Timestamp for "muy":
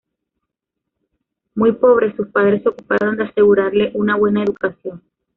1.53-1.73